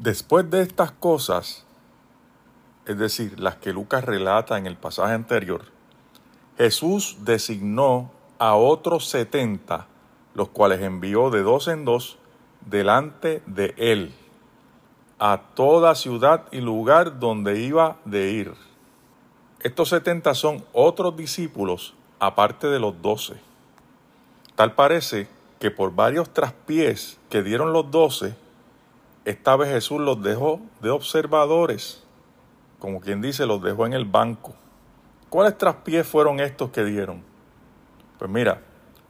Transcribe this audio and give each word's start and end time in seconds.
Después 0.00 0.50
de 0.50 0.62
estas 0.62 0.92
cosas, 0.92 1.66
es 2.86 2.96
decir, 2.96 3.38
las 3.38 3.56
que 3.56 3.74
Lucas 3.74 4.02
relata 4.02 4.56
en 4.56 4.66
el 4.66 4.78
pasaje 4.78 5.12
anterior, 5.12 5.66
Jesús 6.56 7.18
designó 7.20 8.10
a 8.38 8.54
otros 8.54 9.10
setenta, 9.10 9.88
los 10.32 10.48
cuales 10.48 10.80
envió 10.80 11.28
de 11.28 11.42
dos 11.42 11.68
en 11.68 11.84
dos 11.84 12.16
delante 12.64 13.42
de 13.44 13.74
él 13.76 14.14
a 15.18 15.42
toda 15.54 15.94
ciudad 15.94 16.46
y 16.50 16.62
lugar 16.62 17.20
donde 17.20 17.60
iba 17.60 17.98
de 18.06 18.30
ir. 18.30 18.54
Estos 19.60 19.90
setenta 19.90 20.32
son 20.32 20.64
otros 20.72 21.14
discípulos 21.14 21.92
aparte 22.20 22.68
de 22.68 22.80
los 22.80 23.02
doce. 23.02 23.34
Tal 24.54 24.74
parece 24.74 25.28
que 25.58 25.70
por 25.70 25.94
varios 25.94 26.30
traspiés 26.30 27.18
que 27.28 27.42
dieron 27.42 27.74
los 27.74 27.90
doce, 27.90 28.34
esta 29.24 29.56
vez 29.56 29.70
Jesús 29.70 30.00
los 30.00 30.22
dejó 30.22 30.60
de 30.80 30.90
observadores, 30.90 32.02
como 32.78 33.00
quien 33.00 33.20
dice, 33.20 33.46
los 33.46 33.62
dejó 33.62 33.86
en 33.86 33.92
el 33.92 34.06
banco. 34.06 34.54
¿Cuáles 35.28 35.58
traspiés 35.58 36.06
fueron 36.06 36.40
estos 36.40 36.70
que 36.70 36.84
dieron? 36.84 37.22
Pues 38.18 38.30
mira, 38.30 38.62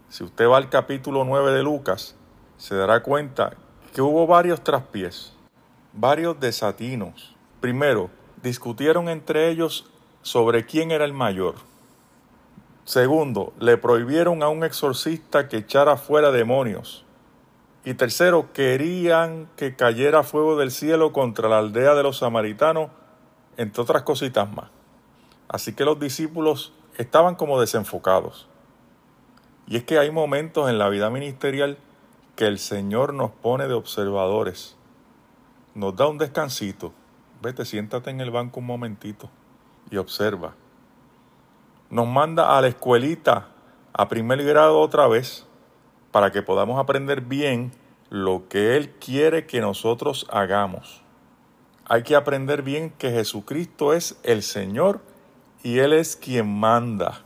si 0.09 0.25
usted 0.25 0.49
va 0.49 0.57
al 0.57 0.69
capítulo 0.69 1.25
9 1.25 1.53
de 1.53 1.63
Lucas, 1.63 2.17
se 2.57 2.75
dará 2.75 3.03
cuenta 3.03 3.57
que 3.95 4.03
hubo 4.03 4.27
varios 4.27 4.63
traspiés, 4.63 5.35
varios 5.93 6.39
desatinos. 6.41 7.37
Primero, 7.61 8.11
discutieron 8.43 9.09
entre 9.09 9.49
ellos 9.49 9.91
sobre 10.23 10.67
quién 10.67 10.91
era 10.91 11.05
el 11.05 11.13
mayor. 11.13 11.55
Segundo, 12.85 13.53
le 13.61 13.77
prohibieron 13.77 14.43
a 14.43 14.49
un 14.49 14.65
exorcista 14.65 15.49
que 15.49 15.59
echara 15.59 15.97
fuera 15.97 16.33
demonios. 16.33 17.05
Y 17.85 17.95
tercero, 17.95 18.53
querían 18.53 19.49
que 19.57 19.75
cayera 19.75 20.23
fuego 20.23 20.57
del 20.59 20.71
cielo 20.71 21.13
contra 21.13 21.49
la 21.49 21.59
aldea 21.59 21.95
de 21.95 22.03
los 22.03 22.19
samaritanos, 22.19 22.91
entre 23.57 23.83
otras 23.83 24.03
cositas 24.03 24.51
más. 24.53 24.71
Así 25.49 25.75
que 25.75 25.85
los 25.85 25.99
discípulos 25.99 26.75
estaban 26.99 27.35
como 27.37 27.61
desenfocados. 27.61 28.49
Y 29.67 29.77
es 29.77 29.85
que 29.85 29.99
hay 29.99 30.11
momentos 30.11 30.69
en 30.69 30.79
la 30.79 30.89
vida 30.89 31.11
ministerial 31.11 31.79
que 32.37 32.47
el 32.47 32.59
Señor 32.59 33.15
nos 33.15 33.31
pone 33.31 33.67
de 33.67 33.75
observadores. 33.75 34.77
Nos 35.75 35.97
da 35.97 36.09
un 36.09 36.19
descansito. 36.19 36.93
Vete, 37.41 37.65
siéntate 37.65 38.11
en 38.11 38.21
el 38.21 38.31
banco 38.31 38.61
un 38.61 38.67
momentito 38.67 39.31
y 39.91 39.97
observa. 39.97 40.55
Nos 41.89 42.07
manda 42.07 42.57
a 42.57 42.61
la 42.61 42.69
escuelita 42.69 43.49
a 43.93 44.09
primer 44.09 44.45
grado 44.45 44.79
otra 44.79 45.09
vez 45.09 45.47
para 46.11 46.33
que 46.33 46.43
podamos 46.43 46.79
aprender 46.79 47.21
bien 47.23 47.73
lo 48.09 48.49
que 48.49 48.77
Él 48.77 48.91
quiere 48.91 49.47
que 49.47 49.61
nosotros 49.61 50.27
hagamos. 50.31 51.03
Hay 51.85 52.03
que 52.03 52.17
aprender 52.17 52.63
bien 52.63 52.91
que 52.91 53.11
Jesucristo 53.11 53.95
es 53.95 54.19
el 54.23 54.43
Señor 54.43 55.01
y 55.63 55.79
Él 55.79 55.93
es 55.93 56.17
quien 56.17 56.59
manda. 56.59 57.23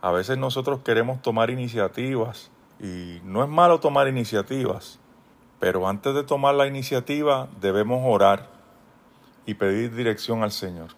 A 0.00 0.10
veces 0.10 0.38
nosotros 0.38 0.80
queremos 0.84 1.22
tomar 1.22 1.50
iniciativas 1.50 2.50
y 2.80 3.20
no 3.24 3.42
es 3.42 3.48
malo 3.48 3.80
tomar 3.80 4.08
iniciativas, 4.08 4.98
pero 5.58 5.88
antes 5.88 6.14
de 6.14 6.24
tomar 6.24 6.54
la 6.54 6.66
iniciativa 6.66 7.48
debemos 7.60 8.02
orar 8.04 8.50
y 9.46 9.54
pedir 9.54 9.94
dirección 9.94 10.42
al 10.42 10.52
Señor. 10.52 10.88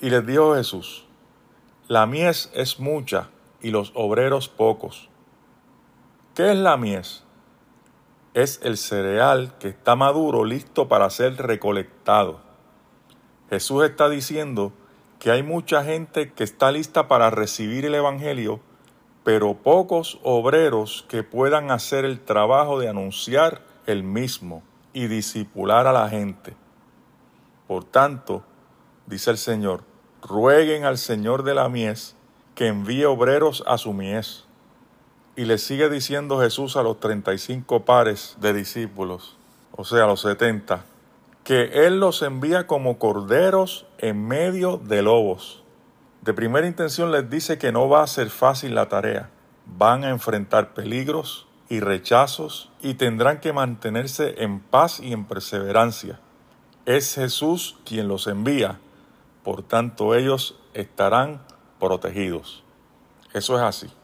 Y 0.00 0.10
les 0.10 0.26
dijo 0.26 0.54
Jesús, 0.54 1.06
la 1.88 2.06
mies 2.06 2.50
es 2.54 2.80
mucha 2.80 3.30
y 3.60 3.70
los 3.70 3.92
obreros 3.94 4.48
pocos. 4.48 5.08
¿Qué 6.34 6.50
es 6.50 6.56
la 6.56 6.78
mies? 6.78 7.24
Es 8.32 8.58
el 8.62 8.78
cereal 8.78 9.52
que 9.58 9.68
está 9.68 9.96
maduro, 9.96 10.46
listo 10.46 10.88
para 10.88 11.10
ser 11.10 11.36
recolectado. 11.36 12.40
Jesús 13.50 13.84
está 13.84 14.08
diciendo 14.08 14.72
que 15.18 15.30
hay 15.30 15.42
mucha 15.42 15.84
gente 15.84 16.32
que 16.32 16.42
está 16.42 16.72
lista 16.72 17.06
para 17.06 17.28
recibir 17.28 17.84
el 17.84 17.94
Evangelio, 17.94 18.60
pero 19.24 19.58
pocos 19.58 20.20
obreros 20.22 21.04
que 21.06 21.22
puedan 21.22 21.70
hacer 21.70 22.06
el 22.06 22.18
trabajo 22.18 22.80
de 22.80 22.88
anunciar 22.88 23.60
el 23.84 24.02
mismo 24.02 24.62
y 24.94 25.08
disipular 25.08 25.86
a 25.86 25.92
la 25.92 26.08
gente. 26.08 26.56
Por 27.68 27.84
tanto, 27.84 28.42
dice 29.04 29.30
el 29.32 29.36
Señor, 29.36 29.84
rueguen 30.22 30.86
al 30.86 30.96
Señor 30.96 31.42
de 31.42 31.52
la 31.52 31.68
mies 31.68 32.16
que 32.54 32.68
envíe 32.68 33.04
obreros 33.04 33.62
a 33.66 33.76
su 33.76 33.92
mies. 33.92 34.46
Y 35.34 35.46
le 35.46 35.56
sigue 35.56 35.88
diciendo 35.88 36.40
Jesús 36.40 36.76
a 36.76 36.82
los 36.82 37.00
35 37.00 37.84
pares 37.84 38.36
de 38.40 38.52
discípulos, 38.52 39.36
o 39.74 39.84
sea, 39.84 40.06
los 40.06 40.20
70, 40.20 40.84
que 41.42 41.86
Él 41.86 42.00
los 42.00 42.20
envía 42.22 42.66
como 42.66 42.98
corderos 42.98 43.86
en 43.98 44.26
medio 44.28 44.76
de 44.76 45.02
lobos. 45.02 45.62
De 46.20 46.34
primera 46.34 46.66
intención 46.66 47.10
les 47.10 47.28
dice 47.30 47.56
que 47.56 47.72
no 47.72 47.88
va 47.88 48.02
a 48.02 48.06
ser 48.06 48.28
fácil 48.28 48.74
la 48.74 48.88
tarea. 48.88 49.30
Van 49.64 50.04
a 50.04 50.10
enfrentar 50.10 50.74
peligros 50.74 51.48
y 51.68 51.80
rechazos 51.80 52.70
y 52.82 52.94
tendrán 52.94 53.40
que 53.40 53.54
mantenerse 53.54 54.42
en 54.44 54.60
paz 54.60 55.00
y 55.00 55.12
en 55.12 55.24
perseverancia. 55.24 56.20
Es 56.84 57.14
Jesús 57.14 57.78
quien 57.86 58.06
los 58.06 58.26
envía, 58.26 58.78
por 59.42 59.62
tanto 59.62 60.14
ellos 60.14 60.58
estarán 60.74 61.40
protegidos. 61.80 62.62
Eso 63.32 63.56
es 63.56 63.62
así. 63.62 64.01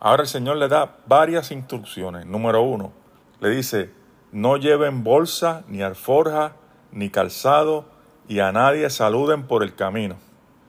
Ahora 0.00 0.22
el 0.22 0.28
Señor 0.28 0.56
le 0.56 0.68
da 0.68 0.96
varias 1.06 1.50
instrucciones. 1.50 2.26
Número 2.26 2.62
uno, 2.62 2.92
le 3.40 3.50
dice, 3.50 3.90
no 4.30 4.56
lleven 4.56 5.02
bolsa, 5.02 5.64
ni 5.68 5.82
alforja, 5.82 6.52
ni 6.92 7.10
calzado, 7.10 7.86
y 8.28 8.40
a 8.40 8.52
nadie 8.52 8.90
saluden 8.90 9.46
por 9.46 9.62
el 9.62 9.74
camino. 9.74 10.16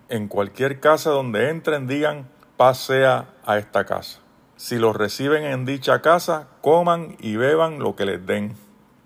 En 0.08 0.28
cualquier 0.28 0.80
casa 0.80 1.12
donde 1.12 1.50
entren 1.50 1.86
digan, 1.86 2.28
paz 2.58 2.80
sea 2.80 3.30
a 3.46 3.58
esta 3.58 3.86
casa. 3.86 4.20
Si 4.56 4.78
los 4.78 4.96
reciben 4.96 5.44
en 5.44 5.66
dicha 5.66 6.02
casa, 6.02 6.48
coman 6.62 7.16
y 7.20 7.36
beban 7.36 7.80
lo 7.80 7.96
que 7.96 8.06
les 8.06 8.26
den. 8.26 8.56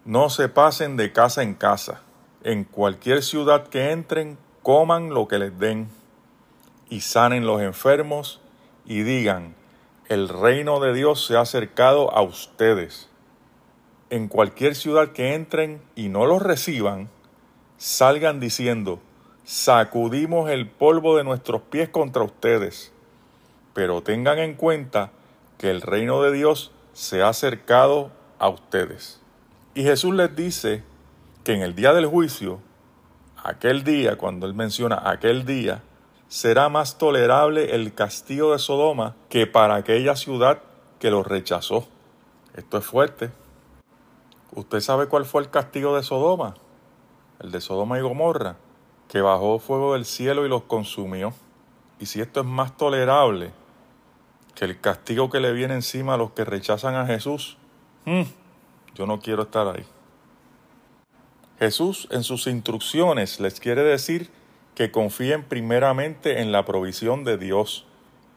No 0.06 0.29
se 0.29 0.50
pasen 0.50 0.97
de 0.97 1.12
casa 1.12 1.44
en 1.44 1.53
casa. 1.53 2.01
En 2.44 2.63
cualquier 2.63 3.22
ciudad 3.22 3.67
que 3.67 3.91
entren, 3.91 4.38
coman 4.62 5.13
lo 5.13 5.28
que 5.28 5.38
les 5.38 5.57
den 5.59 5.89
y 6.89 7.01
sanen 7.01 7.45
los 7.45 7.62
enfermos 7.62 8.41
y 8.85 9.03
digan, 9.03 9.56
el 10.09 10.28
reino 10.28 10.80
de 10.80 10.94
Dios 10.94 11.25
se 11.25 11.38
ha 11.38 11.41
acercado 11.41 12.14
a 12.14 12.22
ustedes. 12.22 13.09
En 14.09 14.28
cualquier 14.28 14.75
ciudad 14.75 15.14
que 15.14 15.34
entren 15.34 15.81
y 15.96 16.09
no 16.09 16.25
los 16.25 16.41
reciban, 16.41 17.09
salgan 17.78 18.40
diciendo, 18.40 19.00
sacudimos 19.44 20.50
el 20.50 20.68
polvo 20.68 21.18
de 21.18 21.24
nuestros 21.24 21.62
pies 21.62 21.90
contra 21.90 22.24
ustedes. 22.24 22.92
Pero 23.74 24.03
tengan 24.03 24.40
en 24.40 24.56
cuenta 24.56 25.12
que 25.58 25.69
el 25.69 25.81
reino 25.81 26.22
de 26.22 26.31
Dios 26.31 26.72
se 26.94 27.22
ha 27.22 27.30
acercado 27.30 28.12
a 28.40 28.50
ustedes. 28.50 29.22
Y 29.74 29.84
Jesús 29.84 30.13
les 30.13 30.36
dice 30.36 30.84
que 31.44 31.53
en 31.53 31.62
el 31.62 31.75
día 31.75 31.94
del 31.94 32.06
juicio 32.06 32.59
aquel 33.44 33.84
día, 33.84 34.18
cuando 34.18 34.46
él 34.46 34.53
menciona 34.53 35.02
aquel 35.09 35.46
día, 35.46 35.81
será 36.33 36.67
más 36.67 36.97
tolerable 36.97 37.75
el 37.75 37.94
castigo 37.94 38.53
de 38.53 38.57
Sodoma 38.57 39.16
que 39.29 39.45
para 39.45 39.75
aquella 39.75 40.16
ciudad 40.16 40.63
que 40.97 41.11
lo 41.11 41.21
rechazó. 41.21 41.88
Esto 42.55 42.79
es 42.79 42.85
fuerte. 42.85 43.29
¿Usted 44.51 44.79
sabe 44.79 45.05
cuál 45.05 45.25
fue 45.25 45.44
el 45.44 45.51
castigo 45.51 45.95
de 45.95 46.01
Sodoma? 46.01 46.55
El 47.39 47.51
de 47.51 47.61
Sodoma 47.61 47.99
y 47.99 48.01
Gomorra, 48.01 48.55
que 49.09 49.21
bajó 49.21 49.59
fuego 49.59 49.94
del 49.94 50.05
cielo 50.05 50.44
y 50.44 50.49
los 50.49 50.63
consumió. 50.63 51.35
Y 51.99 52.07
si 52.07 52.19
esto 52.19 52.39
es 52.39 52.47
más 52.47 52.75
tolerable 52.77 53.51
que 54.55 54.65
el 54.65 54.81
castigo 54.81 55.29
que 55.29 55.39
le 55.39 55.51
viene 55.51 55.75
encima 55.75 56.15
a 56.15 56.17
los 56.17 56.31
que 56.31 56.45
rechazan 56.45 56.95
a 56.95 57.06
Jesús, 57.06 57.59
hmm, 58.06 58.24
yo 58.95 59.06
no 59.06 59.19
quiero 59.19 59.44
estar 59.44 59.68
ahí. 59.68 59.86
Jesús 61.59 62.07
en 62.09 62.24
sus 62.24 62.47
instrucciones 62.47 63.39
les 63.39 63.59
quiere 63.59 63.83
decir 63.83 64.31
que 64.75 64.92
confíen 64.92 65.44
primeramente 65.44 66.42
en 66.42 66.52
la 66.52 66.66
provisión 66.66 67.24
de 67.24 67.38
Dios. 67.38 67.86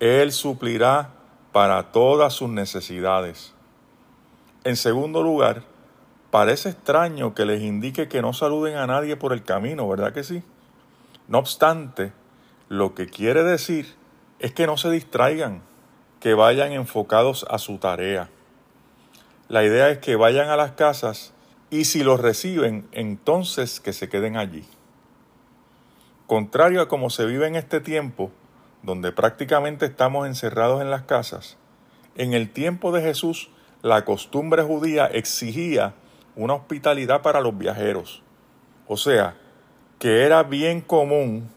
Él 0.01 0.33
suplirá 0.33 1.11
para 1.53 1.93
todas 1.93 2.35
sus 2.35 2.51
necesidades. 2.51 3.55
En 4.65 4.77
segundo 4.77 5.23
lugar, 5.23 5.63
parece 6.31 6.71
extraño 6.71 7.35
que 7.35 7.47
les 7.47 7.63
indique 7.63 8.09
que 8.09 8.21
no 8.21 8.33
saluden 8.33 8.77
a 8.77 8.87
nadie 8.87 9.17
por 9.17 9.33
el 9.33 9.43
camino, 9.43 9.89
¿verdad 9.89 10.13
que 10.13 10.25
sí? 10.25 10.43
No 11.29 11.39
obstante, 11.39 12.13
lo 12.69 12.95
que 12.95 13.07
quiere 13.07 13.43
decir 13.43 13.95
es 14.39 14.53
que 14.53 14.67
no 14.67 14.77
se 14.77 14.91
distraigan, 14.91 15.63
que 16.21 16.35
vayan 16.35 16.73
enfocados 16.73 17.47
a 17.49 17.59
su 17.59 17.79
tarea. 17.79 18.29
La 19.49 19.65
idea 19.65 19.89
es 19.91 19.99
que 19.99 20.17
vayan 20.17 20.51
a 20.51 20.57
las 20.57 20.73
casas 20.73 21.33
y 21.71 21.85
si 21.85 22.03
los 22.03 22.21
reciben, 22.21 22.89
entonces 22.93 23.81
que 23.81 23.93
se 23.93 24.09
queden 24.09 24.37
allí. 24.37 24.65
Contrario 26.27 26.81
a 26.81 26.89
como 26.89 27.09
se 27.09 27.25
vive 27.25 27.47
en 27.47 27.55
este 27.55 27.81
tiempo, 27.81 28.33
donde 28.83 29.13
prácticamente 29.13 29.87
estamos 29.87 30.27
encerrados 30.27 30.83
en 30.83 30.91
las 30.91 31.03
casas, 31.03 31.57
en 32.17 32.33
el 32.33 32.51
tiempo 32.51 32.91
de 32.91 33.01
Jesús 33.01 33.49
la 33.81 34.05
costumbre 34.05 34.65
judía 34.65 35.07
exigía 35.07 35.95
una 36.35 36.55
hospitalidad 36.55 37.23
para 37.23 37.41
los 37.41 37.57
viajeros. 37.57 38.23
O 38.89 38.97
sea, 38.97 39.37
que 40.01 40.25
era 40.25 40.43
bien 40.43 40.81
común 40.81 41.49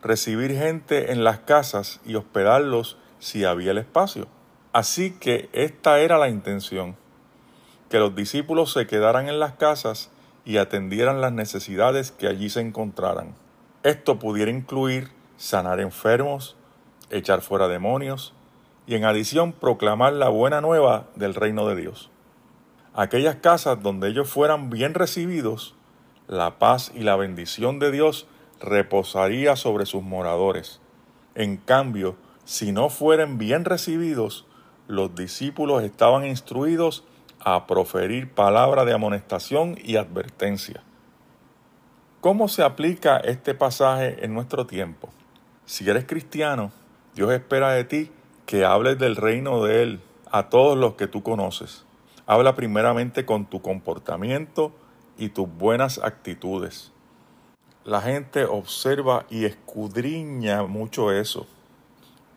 recibir 0.00 0.56
gente 0.56 1.12
en 1.12 1.22
las 1.22 1.40
casas 1.40 2.00
y 2.06 2.14
hospedarlos 2.14 2.96
si 3.18 3.44
había 3.44 3.72
el 3.72 3.78
espacio. 3.78 4.28
Así 4.72 5.10
que 5.10 5.50
esta 5.52 5.98
era 5.98 6.16
la 6.16 6.30
intención, 6.30 6.96
que 7.90 7.98
los 7.98 8.14
discípulos 8.14 8.72
se 8.72 8.86
quedaran 8.86 9.28
en 9.28 9.40
las 9.40 9.52
casas 9.52 10.10
y 10.46 10.56
atendieran 10.56 11.20
las 11.20 11.32
necesidades 11.32 12.12
que 12.12 12.28
allí 12.28 12.48
se 12.48 12.60
encontraran. 12.60 13.34
Esto 13.86 14.18
pudiera 14.18 14.50
incluir 14.50 15.10
sanar 15.36 15.78
enfermos, 15.78 16.56
echar 17.10 17.40
fuera 17.40 17.68
demonios 17.68 18.34
y 18.84 18.96
en 18.96 19.04
adición 19.04 19.52
proclamar 19.52 20.12
la 20.12 20.28
buena 20.28 20.60
nueva 20.60 21.06
del 21.14 21.36
reino 21.36 21.68
de 21.68 21.76
Dios. 21.76 22.10
Aquellas 22.94 23.36
casas 23.36 23.80
donde 23.80 24.08
ellos 24.08 24.28
fueran 24.28 24.70
bien 24.70 24.92
recibidos, 24.92 25.76
la 26.26 26.58
paz 26.58 26.90
y 26.96 27.04
la 27.04 27.14
bendición 27.14 27.78
de 27.78 27.92
Dios 27.92 28.26
reposaría 28.60 29.54
sobre 29.54 29.86
sus 29.86 30.02
moradores. 30.02 30.80
En 31.36 31.56
cambio, 31.56 32.16
si 32.44 32.72
no 32.72 32.88
fueren 32.88 33.38
bien 33.38 33.64
recibidos, 33.64 34.46
los 34.88 35.14
discípulos 35.14 35.84
estaban 35.84 36.26
instruidos 36.26 37.04
a 37.38 37.68
proferir 37.68 38.32
palabra 38.32 38.84
de 38.84 38.94
amonestación 38.94 39.78
y 39.80 39.94
advertencia. 39.94 40.82
¿Cómo 42.26 42.48
se 42.48 42.64
aplica 42.64 43.18
este 43.18 43.54
pasaje 43.54 44.24
en 44.24 44.34
nuestro 44.34 44.66
tiempo? 44.66 45.10
Si 45.64 45.88
eres 45.88 46.06
cristiano, 46.06 46.72
Dios 47.14 47.30
espera 47.30 47.70
de 47.70 47.84
ti 47.84 48.10
que 48.46 48.64
hables 48.64 48.98
del 48.98 49.14
reino 49.14 49.62
de 49.62 49.84
Él 49.84 50.00
a 50.32 50.48
todos 50.48 50.76
los 50.76 50.94
que 50.94 51.06
tú 51.06 51.22
conoces. 51.22 51.84
Habla 52.26 52.56
primeramente 52.56 53.24
con 53.24 53.46
tu 53.46 53.62
comportamiento 53.62 54.72
y 55.16 55.28
tus 55.28 55.48
buenas 55.48 56.00
actitudes. 56.02 56.90
La 57.84 58.00
gente 58.00 58.44
observa 58.44 59.24
y 59.30 59.44
escudriña 59.44 60.64
mucho 60.64 61.12
eso. 61.12 61.46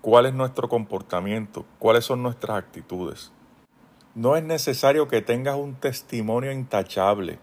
¿Cuál 0.02 0.28
es 0.28 0.36
nuestro 0.36 0.70
comportamiento? 0.70 1.66
¿Cuáles 1.80 2.06
son 2.06 2.22
nuestras 2.22 2.60
actitudes? 2.60 3.32
No 4.14 4.36
es 4.36 4.44
necesario 4.44 5.08
que 5.08 5.24
tengas 5.24 5.56
un 5.56 5.74
testimonio 5.74 6.52
intachable, 6.52 7.40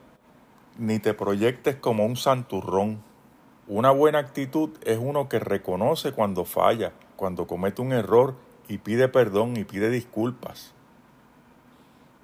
ni 0.78 0.98
te 0.98 1.14
proyectes 1.14 1.76
como 1.76 2.04
un 2.04 2.16
santurrón. 2.16 3.02
Una 3.68 3.90
buena 3.90 4.18
actitud 4.18 4.70
es 4.82 4.98
uno 5.00 5.28
que 5.28 5.38
reconoce 5.38 6.12
cuando 6.12 6.44
falla, 6.44 6.92
cuando 7.16 7.46
comete 7.46 7.82
un 7.82 7.92
error 7.92 8.34
y 8.68 8.78
pide 8.78 9.08
perdón 9.08 9.56
y 9.56 9.64
pide 9.64 9.90
disculpas. 9.90 10.72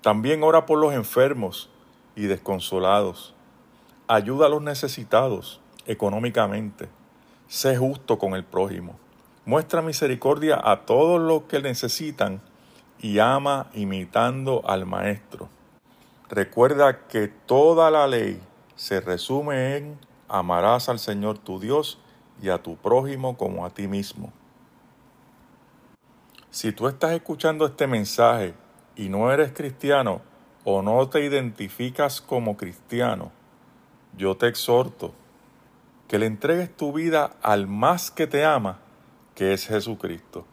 También 0.02 0.43
ora 0.43 0.66
por 0.66 0.78
los 0.78 0.93
enfermos 0.93 1.70
y 2.16 2.22
desconsolados. 2.22 3.34
Ayuda 4.08 4.46
a 4.46 4.49
los 4.49 4.62
necesitados 4.62 5.60
económicamente. 5.87 6.88
Sé 7.49 7.76
justo 7.76 8.19
con 8.19 8.34
el 8.34 8.44
prójimo. 8.44 8.99
Muestra 9.44 9.82
misericordia 9.82 10.60
a 10.62 10.82
todos 10.87 11.20
los 11.20 11.43
que 11.44 11.60
necesitan 11.60 12.40
y 13.00 13.19
ama 13.19 13.70
imitando 13.75 14.62
al 14.64 14.87
Maestro. 14.87 15.49
Recuerda 16.34 17.08
que 17.08 17.29
toda 17.29 17.90
la 17.90 18.06
ley 18.06 18.40
se 18.75 19.02
resume 19.02 19.76
en 19.76 19.99
amarás 20.29 20.88
al 20.88 20.99
Señor 20.99 21.37
tu 21.37 21.61
Dios 21.61 21.99
y 22.40 22.49
a 22.49 22.62
tu 22.62 22.76
prójimo 22.76 23.37
como 23.37 23.67
a 23.67 23.69
ti 23.69 23.87
mismo. 23.87 24.32
Si 26.49 26.73
tú 26.73 26.88
estás 26.88 27.12
escuchando 27.12 27.67
este 27.67 27.87
mensaje 27.87 28.55
y 28.96 29.11
no 29.11 29.31
eres 29.31 29.52
cristiano 29.52 30.23
o 30.64 30.81
no 30.81 31.06
te 31.11 31.23
identificas 31.23 32.23
como 32.23 32.56
cristiano, 32.56 33.31
yo 34.17 34.35
te 34.35 34.49
exhorto 34.49 35.12
que 36.08 36.19
le 36.19 36.25
entregues 36.25 36.75
tu 36.75 36.94
vida 36.94 37.37
al 37.43 37.67
más 37.67 38.11
que 38.11 38.26
te 38.26 38.46
ama, 38.46 38.78
que 39.35 39.52
es 39.52 39.67
Jesucristo, 39.67 40.46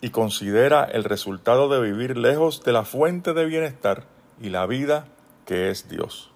y 0.00 0.10
considera 0.10 0.84
el 0.84 1.02
resultado 1.02 1.68
de 1.68 1.80
vivir 1.80 2.16
lejos 2.16 2.62
de 2.62 2.70
la 2.70 2.84
fuente 2.84 3.34
de 3.34 3.46
bienestar 3.46 4.19
y 4.40 4.48
la 4.48 4.66
vida 4.66 5.06
que 5.46 5.70
es 5.70 5.88
Dios. 5.88 6.30